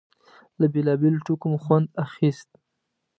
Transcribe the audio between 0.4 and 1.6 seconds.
له بېلابېلو ټوکو مو